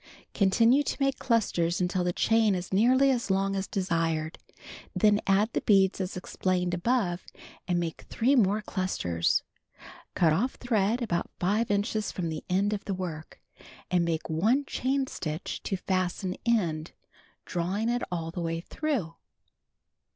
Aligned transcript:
Continue 0.33 0.81
to 0.81 0.97
make 0.99 1.19
clusters 1.19 1.79
until 1.79 2.03
the 2.03 2.11
chain 2.11 2.55
is 2.55 2.73
nearly 2.73 3.11
as 3.11 3.29
long 3.29 3.55
as 3.55 3.67
desired. 3.67 4.39
Then 4.95 5.21
add 5.27 5.53
the 5.53 5.61
beads 5.61 6.01
as 6.01 6.17
explained 6.17 6.73
above 6.73 7.23
and 7.67 7.79
make 7.79 8.01
3 8.09 8.35
more 8.35 8.63
clustei 8.63 9.19
s. 9.19 9.43
Cut 10.15 10.33
off 10.33 10.55
thread 10.55 11.03
about 11.03 11.29
5 11.39 11.69
inches 11.69 12.11
from 12.11 12.29
the 12.29 12.43
end 12.49 12.73
of 12.73 12.85
the 12.85 12.95
work, 12.95 13.43
and 13.91 14.03
make 14.03 14.27
one 14.27 14.65
chain 14.65 15.05
stitch 15.05 15.61
to 15.61 15.77
fasten 15.77 16.35
end, 16.47 16.93
drawing 17.45 17.87
it 17.87 18.01
all 18.11 18.31
the 18.31 18.41
way 18.41 18.59
through. 18.59 19.13